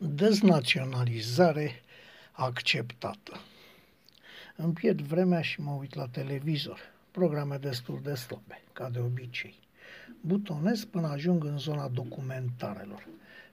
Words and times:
Deznaționalizare 0.00 1.70
acceptată. 2.32 3.32
Îmi 4.56 4.72
pierd 4.72 5.00
vremea 5.00 5.40
și 5.40 5.60
mă 5.60 5.70
uit 5.70 5.94
la 5.94 6.06
televizor. 6.06 6.80
Programe 7.10 7.56
destul 7.56 8.00
de 8.02 8.14
slabe, 8.14 8.62
ca 8.72 8.88
de 8.88 8.98
obicei. 8.98 9.58
Butonez 10.20 10.84
până 10.84 11.06
ajung 11.06 11.44
în 11.44 11.58
zona 11.58 11.88
documentarelor. 11.88 13.08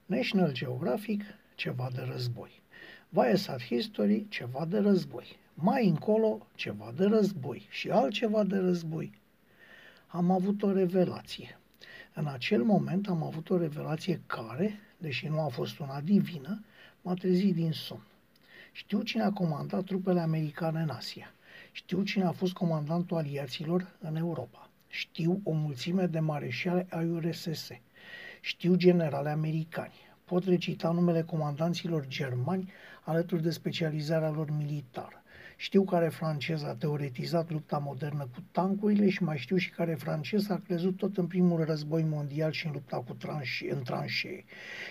National 0.06 0.52
Geographic, 0.54 1.24
ceva 1.56 1.90
de 1.94 2.02
război. 2.02 2.62
Viasat 3.10 3.62
History, 3.64 4.26
ceva 4.30 4.66
de 4.66 4.78
război. 4.78 5.38
Mai 5.54 5.88
încolo, 5.88 6.48
ceva 6.56 6.94
de 6.96 7.06
război 7.06 7.68
și 7.70 7.90
altceva 7.90 8.44
de 8.44 8.58
război. 8.58 9.20
Am 10.08 10.32
avut 10.32 10.64
o 10.64 10.72
revelație. 10.72 11.60
În 12.14 12.28
acel 12.28 12.64
moment 12.64 13.08
am 13.08 13.24
avut 13.24 13.50
o 13.50 13.58
revelație 13.58 14.22
care, 14.26 14.80
deși 14.98 15.28
nu 15.28 15.42
a 15.42 15.48
fost 15.48 15.80
una 15.80 16.02
divină, 16.02 16.64
m-a 17.02 17.14
trezit 17.14 17.56
din 17.56 17.72
somn. 17.72 18.06
Știu 18.72 19.02
cine 19.02 19.24
a 19.24 19.32
comandat 19.32 19.84
trupele 19.84 20.20
americane 20.20 20.82
în 20.82 20.90
Asia. 20.90 21.34
Știu 21.72 22.04
cine 22.04 22.24
a 22.24 22.32
fost 22.32 22.54
comandantul 22.54 23.18
aliaților 23.18 23.96
în 24.00 24.16
Europa. 24.16 24.70
Știu 24.88 25.42
o 25.44 25.52
mulțime 25.52 26.06
de 26.06 26.20
mareșale 26.20 26.88
ai 26.90 27.10
URSS. 27.10 27.70
Știu 28.42 28.76
generale 28.76 29.30
americani. 29.30 29.94
Pot 30.26 30.44
recita 30.44 30.92
numele 30.92 31.22
comandanților 31.22 32.08
germani 32.08 32.72
alături 33.04 33.42
de 33.42 33.50
specializarea 33.50 34.30
lor 34.30 34.50
militară. 34.50 35.24
Știu 35.58 35.84
care 35.84 36.10
francez 36.10 36.64
a 36.64 36.76
teoretizat 36.76 37.52
lupta 37.52 37.78
modernă 37.78 38.28
cu 38.34 38.44
tancurile 38.52 39.10
și 39.10 39.24
mai 39.24 39.38
știu 39.38 39.58
și 39.58 39.70
care 39.70 39.94
francez 39.94 40.50
a 40.50 40.62
crezut 40.66 40.98
tot 40.98 41.18
în 41.18 41.28
primul 41.28 41.64
război 41.64 42.04
mondial 42.04 42.52
și 42.52 42.66
în 42.66 42.72
lupta 42.72 42.98
cu 42.98 43.14
tranșe, 43.14 43.72
în 43.72 43.84
tranșee. 43.84 44.44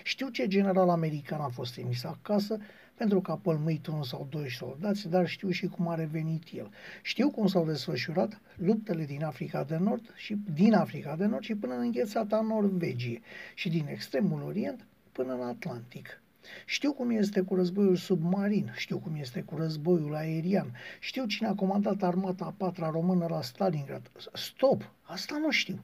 Știu 0.03 0.29
ce 0.29 0.47
general 0.47 0.89
american 0.89 1.41
a 1.41 1.47
fost 1.47 1.73
trimis 1.73 2.03
acasă 2.03 2.57
pentru 2.95 3.21
că 3.21 3.31
a 3.31 3.35
pălmuit 3.35 3.87
unul 3.87 4.03
sau 4.03 4.27
doi 4.29 4.51
soldați, 4.51 5.09
dar 5.09 5.27
știu 5.27 5.49
și 5.49 5.67
cum 5.67 5.87
a 5.87 5.95
revenit 5.95 6.43
el. 6.53 6.71
Știu 7.01 7.29
cum 7.31 7.47
s-au 7.47 7.65
desfășurat 7.65 8.41
luptele 8.55 9.05
din 9.05 9.23
Africa 9.23 9.63
de 9.63 9.77
Nord 9.77 10.13
și 10.15 10.37
din 10.53 10.73
Africa 10.73 11.15
de 11.15 11.25
Nord 11.25 11.43
și 11.43 11.55
până 11.55 11.73
în 11.73 11.81
înghețata 11.81 12.41
Norvegie 12.41 13.21
și 13.55 13.69
din 13.69 13.87
extremul 13.87 14.41
Orient 14.41 14.87
până 15.11 15.33
în 15.33 15.41
Atlantic. 15.41 16.19
Știu 16.65 16.93
cum 16.93 17.09
este 17.09 17.41
cu 17.41 17.55
războiul 17.55 17.95
submarin, 17.95 18.71
știu 18.75 18.99
cum 18.99 19.15
este 19.15 19.41
cu 19.41 19.55
războiul 19.55 20.15
aerian, 20.15 20.75
știu 20.99 21.25
cine 21.25 21.47
a 21.47 21.53
comandat 21.53 22.03
armata 22.03 22.45
a 22.45 22.53
patra 22.57 22.89
română 22.89 23.25
la 23.29 23.41
Stalingrad. 23.41 24.11
Stop! 24.33 24.91
Asta 25.01 25.37
nu 25.37 25.51
știu. 25.51 25.83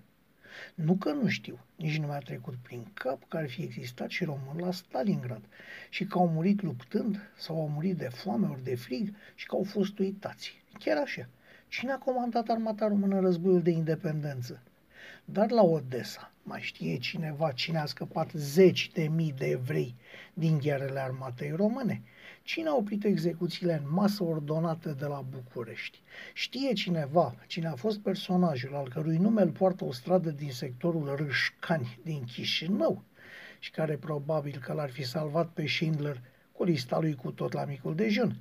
Nu 0.75 0.95
că 0.95 1.11
nu 1.11 1.27
știu, 1.27 1.59
nici 1.75 1.97
nu 1.97 2.07
mi-a 2.07 2.17
trecut 2.17 2.55
prin 2.61 2.87
cap 2.93 3.27
că 3.27 3.37
ar 3.37 3.49
fi 3.49 3.61
existat 3.61 4.09
și 4.09 4.23
român 4.23 4.57
la 4.57 4.71
Stalingrad 4.71 5.41
și 5.89 6.05
că 6.05 6.17
au 6.17 6.27
murit 6.27 6.61
luptând 6.61 7.31
sau 7.37 7.59
au 7.59 7.69
murit 7.69 7.97
de 7.97 8.07
foame 8.09 8.47
ori 8.47 8.63
de 8.63 8.75
frig 8.75 9.15
și 9.35 9.45
că 9.45 9.55
au 9.55 9.63
fost 9.63 9.99
uitați. 9.99 10.63
Chiar 10.79 10.97
așa. 10.97 11.29
Cine 11.67 11.91
a 11.91 11.97
comandat 11.97 12.49
armata 12.49 12.87
română 12.87 13.15
în 13.15 13.21
războiul 13.21 13.61
de 13.61 13.69
independență? 13.69 14.61
Dar 15.25 15.51
la 15.51 15.61
Odessa, 15.63 16.31
mai 16.43 16.61
știe 16.61 16.97
cineva 16.97 17.51
cine 17.51 17.77
a 17.77 17.85
scăpat 17.85 18.31
zeci 18.33 18.91
de 18.93 19.07
mii 19.07 19.33
de 19.37 19.45
evrei 19.45 19.95
din 20.33 20.57
ghearele 20.57 20.99
armatei 20.99 21.51
române? 21.51 22.01
Cine 22.43 22.67
a 22.67 22.75
oprit 22.75 23.03
execuțiile 23.03 23.73
în 23.73 23.93
masă 23.93 24.23
ordonate 24.23 24.93
de 24.93 25.05
la 25.05 25.23
București? 25.29 26.01
Știe 26.33 26.73
cineva 26.73 27.35
cine 27.47 27.67
a 27.67 27.75
fost 27.75 27.99
personajul 27.99 28.75
al 28.75 28.89
cărui 28.89 29.17
nume 29.17 29.41
îl 29.41 29.51
poartă 29.51 29.83
o 29.83 29.91
stradă 29.91 30.29
din 30.29 30.51
sectorul 30.51 31.15
Râșcani 31.15 31.99
din 32.03 32.23
Chișinău 32.23 33.03
și 33.59 33.71
care 33.71 33.95
probabil 33.97 34.59
că 34.65 34.73
l-ar 34.73 34.89
fi 34.89 35.03
salvat 35.03 35.49
pe 35.49 35.67
Schindler 35.67 36.21
cu 36.51 36.63
lista 36.63 36.99
lui 36.99 37.15
cu 37.15 37.31
tot 37.31 37.53
la 37.53 37.65
micul 37.65 37.95
dejun? 37.95 38.35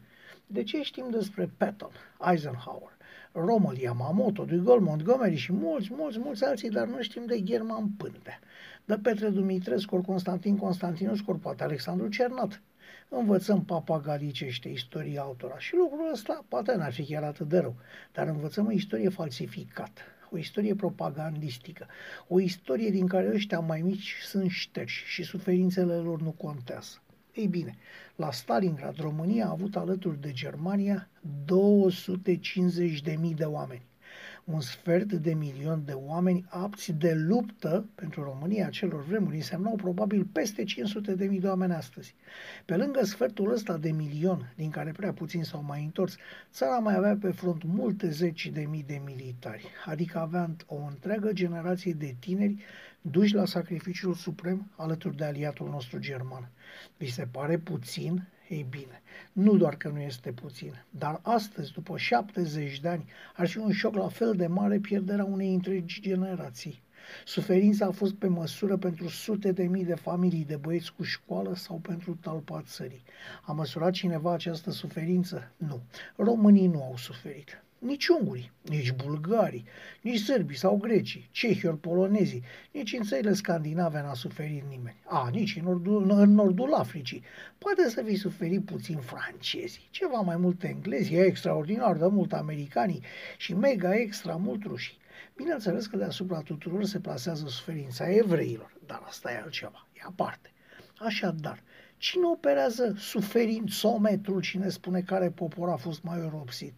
De 0.53 0.63
ce 0.63 0.83
știm 0.83 1.11
despre 1.11 1.51
Patton, 1.57 1.91
Eisenhower, 2.31 2.97
Rommel, 3.33 3.77
Yamamoto, 3.77 4.45
de 4.45 4.57
Gaulle, 4.57 4.85
Montgomery 4.85 5.37
și 5.37 5.53
mulți, 5.53 5.89
mulți, 5.93 6.19
mulți 6.19 6.45
alții, 6.45 6.71
dar 6.71 6.87
nu 6.87 7.03
știm 7.03 7.27
de 7.27 7.43
German 7.43 7.89
Pântea, 7.89 8.39
de 8.85 8.99
Petre 9.03 9.29
Dumitrescu, 9.29 9.95
ori 9.95 10.05
Constantin 10.05 10.57
Constantinescu, 10.57 11.31
ori 11.31 11.41
poate 11.41 11.63
Alexandru 11.63 12.09
Cernat. 12.09 12.61
Învățăm 13.09 13.65
papagalicește 13.65 14.69
istoria 14.69 15.21
autora 15.21 15.59
și 15.59 15.75
lucrul 15.75 16.11
ăsta 16.13 16.45
poate 16.49 16.75
n-ar 16.75 16.93
fi 16.93 17.05
chiar 17.05 17.23
atât 17.23 17.49
de 17.49 17.59
rău, 17.59 17.75
dar 18.13 18.27
învățăm 18.27 18.67
o 18.67 18.71
istorie 18.73 19.09
falsificată, 19.09 20.01
o 20.31 20.39
istorie 20.39 20.75
propagandistică, 20.75 21.87
o 22.29 22.41
istorie 22.41 22.91
din 22.91 23.07
care 23.07 23.31
ăștia 23.35 23.61
mai 23.61 23.81
mici 23.81 24.17
sunt 24.23 24.51
șterși 24.51 25.05
și 25.07 25.23
suferințele 25.23 25.95
lor 25.95 26.21
nu 26.21 26.31
contează. 26.31 27.01
Ei 27.41 27.49
bine, 27.49 27.77
la 28.17 28.31
Stalingrad, 28.31 28.99
România 28.99 29.47
a 29.47 29.51
avut 29.51 29.77
alături 29.77 30.21
de 30.21 30.33
Germania 30.33 31.09
250.000 31.45 33.35
de 33.35 33.45
oameni. 33.45 33.90
Un 34.53 34.61
sfert 34.61 35.13
de 35.13 35.35
milion 35.35 35.83
de 35.85 35.93
oameni 35.93 36.45
apți 36.49 36.93
de 36.93 37.15
luptă 37.15 37.89
pentru 37.95 38.23
România 38.23 38.67
acelor 38.67 39.05
vremuri 39.05 39.37
însemnau 39.37 39.77
probabil 39.77 40.25
peste 40.25 40.65
500 40.65 41.15
de 41.15 41.27
mii 41.27 41.41
de 41.41 41.47
oameni 41.47 41.73
astăzi. 41.73 42.15
Pe 42.65 42.77
lângă 42.77 43.05
sfertul 43.05 43.53
ăsta 43.53 43.77
de 43.77 43.91
milion, 43.91 44.53
din 44.57 44.71
care 44.71 44.93
prea 44.93 45.13
puțin 45.13 45.45
s-au 45.45 45.63
mai 45.63 45.85
întors, 45.85 46.17
țara 46.53 46.79
mai 46.79 46.95
avea 46.95 47.17
pe 47.21 47.31
front 47.31 47.63
multe 47.65 48.11
zeci 48.11 48.47
de 48.47 48.61
mii 48.61 48.85
de 48.87 49.01
militari, 49.05 49.67
adică 49.85 50.19
avea 50.19 50.57
o 50.67 50.77
întreagă 50.89 51.33
generație 51.33 51.93
de 51.93 52.17
tineri 52.19 52.57
duși 53.01 53.35
la 53.35 53.45
sacrificiul 53.45 54.15
suprem 54.15 54.71
alături 54.77 55.17
de 55.17 55.25
aliatul 55.25 55.69
nostru 55.69 55.99
german. 55.99 56.51
Vi 56.97 57.11
se 57.11 57.29
pare 57.31 57.59
puțin? 57.59 58.29
Ei 58.51 58.67
bine, 58.71 59.03
nu 59.33 59.57
doar 59.57 59.77
că 59.77 59.89
nu 59.89 60.01
este 60.01 60.33
puțin, 60.33 60.85
dar 60.91 61.21
astăzi, 61.23 61.73
după 61.73 61.97
70 61.97 62.81
de 62.81 62.89
ani, 62.89 63.05
ar 63.37 63.49
fi 63.49 63.59
un 63.59 63.73
șoc 63.73 63.95
la 63.95 64.09
fel 64.09 64.35
de 64.37 64.47
mare 64.47 64.79
pierderea 64.79 65.25
unei 65.25 65.55
întregi 65.55 66.01
generații. 66.01 66.83
Suferința 67.25 67.87
a 67.87 67.91
fost 67.91 68.15
pe 68.15 68.27
măsură 68.27 68.77
pentru 68.77 69.09
sute 69.09 69.53
de 69.53 69.63
mii 69.63 69.85
de 69.85 69.95
familii 69.95 70.45
de 70.45 70.57
băieți 70.57 70.93
cu 70.97 71.03
școală 71.03 71.55
sau 71.55 71.77
pentru 71.77 72.19
talpa 72.21 72.63
țării. 72.67 73.03
A 73.43 73.53
măsurat 73.53 73.93
cineva 73.93 74.33
această 74.33 74.71
suferință? 74.71 75.53
Nu. 75.57 75.81
Românii 76.17 76.67
nu 76.67 76.83
au 76.83 76.97
suferit 76.97 77.63
nici 77.81 78.07
ungurii, 78.09 78.51
nici 78.63 78.93
bulgarii, 78.93 79.65
nici 80.01 80.21
sârbii 80.21 80.57
sau 80.57 80.77
grecii, 80.77 81.29
cehii 81.31 81.69
ori 81.69 81.79
polonezii, 81.79 82.43
nici 82.73 82.93
în 82.93 83.03
țările 83.03 83.33
scandinave 83.33 84.01
n-a 84.01 84.15
suferit 84.15 84.63
nimeni. 84.69 84.97
A, 85.05 85.29
nici 85.33 85.57
în 85.57 85.65
nordul, 85.65 86.11
în 86.11 86.35
nordul 86.35 86.73
Africii. 86.73 87.23
Poate 87.59 87.89
să 87.89 88.03
fi 88.03 88.15
suferit 88.15 88.65
puțin 88.65 88.99
francezii, 88.99 89.89
ceva 89.91 90.21
mai 90.21 90.37
mult 90.37 90.63
englezii, 90.63 91.17
extraordinar 91.17 91.97
de 91.97 92.07
mult 92.07 92.33
americanii 92.33 93.03
și 93.37 93.55
mega 93.55 93.95
extra 93.95 94.37
mult 94.37 94.65
rușii. 94.65 94.99
Bineînțeles 95.41 95.87
că 95.87 95.97
deasupra 95.97 96.41
tuturor 96.41 96.85
se 96.85 97.01
plasează 97.01 97.47
suferința 97.47 98.11
evreilor, 98.11 98.77
dar 98.87 99.03
asta 99.07 99.33
e 99.33 99.41
altceva, 99.43 99.87
e 99.93 100.01
aparte. 100.07 100.53
Așadar, 100.99 101.63
cine 101.97 102.27
operează 102.27 102.95
suferințometrul 102.99 104.43
și 104.43 104.59
ne 104.59 104.69
spune 104.69 105.01
care 105.01 105.31
popor 105.31 105.69
a 105.69 105.77
fost 105.77 106.03
mai 106.03 106.23
oropsit? 106.23 106.75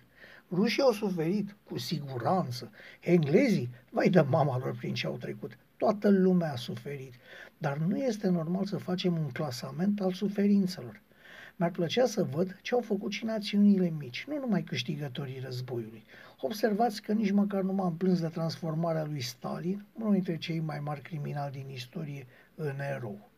Rușii 0.51 0.83
au 0.83 0.93
suferit, 0.93 1.57
cu 1.65 1.79
siguranță. 1.79 2.71
Englezii, 3.01 3.71
vai 3.91 4.09
de 4.09 4.21
mama 4.21 4.59
lor 4.59 4.77
prin 4.77 4.95
ce 4.95 5.07
au 5.07 5.17
trecut. 5.17 5.59
Toată 5.77 6.09
lumea 6.09 6.53
a 6.53 6.57
suferit. 6.57 7.15
Dar 7.59 7.77
nu 7.77 7.97
este 7.97 8.29
normal 8.29 8.65
să 8.65 8.77
facem 8.77 9.19
un 9.19 9.31
clasament 9.31 10.01
al 10.01 10.13
suferințelor. 10.13 11.03
Mi-ar 11.57 11.71
plăcea 11.71 12.07
să 12.07 12.25
văd 12.25 12.59
ce 12.63 12.75
au 12.75 12.81
făcut 12.81 13.13
și 13.13 13.25
națiunile 13.25 13.93
mici, 13.99 14.25
nu 14.29 14.39
numai 14.39 14.63
câștigătorii 14.63 15.41
războiului. 15.45 16.05
Observați 16.45 17.03
că 17.03 17.13
nici 17.13 17.31
măcar 17.31 17.63
nu 17.63 17.73
m-am 17.73 17.97
plâns 17.97 18.21
de 18.21 18.29
transformarea 18.29 19.05
lui 19.05 19.21
Stalin, 19.21 19.85
unul 19.93 20.13
dintre 20.13 20.37
cei 20.37 20.61
mai 20.61 20.79
mari 20.81 21.01
criminali 21.01 21.53
din 21.53 21.69
istorie, 21.69 22.27
în 22.55 22.81
erou. 22.81 23.29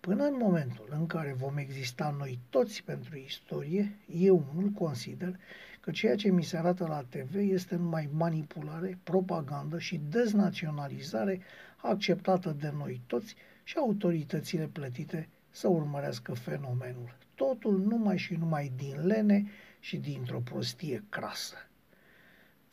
Până 0.00 0.24
în 0.24 0.36
momentul 0.38 0.88
în 0.90 1.06
care 1.06 1.32
vom 1.38 1.56
exista 1.56 2.14
noi 2.18 2.38
toți 2.50 2.82
pentru 2.82 3.16
istorie, 3.16 3.98
eu 4.06 4.44
nu 4.54 4.70
consider 4.74 5.36
că 5.80 5.90
ceea 5.90 6.16
ce 6.16 6.30
mi 6.30 6.42
se 6.42 6.56
arată 6.56 6.86
la 6.86 7.04
TV 7.08 7.34
este 7.34 7.76
numai 7.76 8.08
manipulare, 8.12 8.98
propagandă 9.02 9.78
și 9.78 10.00
deznaționalizare 10.08 11.40
acceptată 11.76 12.56
de 12.60 12.72
noi 12.76 13.00
toți 13.06 13.34
și 13.62 13.76
autoritățile 13.76 14.66
plătite 14.66 15.28
să 15.50 15.68
urmărească 15.68 16.32
fenomenul. 16.32 17.16
Totul 17.34 17.80
numai 17.80 18.18
și 18.18 18.34
numai 18.34 18.72
din 18.76 19.06
lene 19.06 19.46
și 19.80 19.96
dintr-o 19.96 20.40
prostie 20.40 21.04
crasă. 21.08 21.56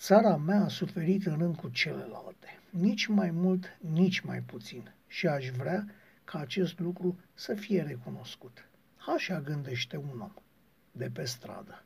Țara 0.03 0.37
mea 0.37 0.63
a 0.63 0.67
suferit 0.67 1.25
în 1.25 1.37
rând 1.37 1.55
cu 1.55 1.69
celelalte, 1.69 2.59
nici 2.69 3.05
mai 3.05 3.31
mult, 3.31 3.77
nici 3.79 4.19
mai 4.19 4.41
puțin, 4.41 4.93
și 5.07 5.27
aș 5.27 5.49
vrea 5.49 5.85
ca 6.23 6.39
acest 6.39 6.79
lucru 6.79 7.19
să 7.33 7.53
fie 7.53 7.81
recunoscut. 7.81 8.69
Așa 9.15 9.41
gândește 9.41 9.97
un 9.97 10.19
om 10.19 10.33
de 10.91 11.09
pe 11.13 11.25
stradă. 11.25 11.83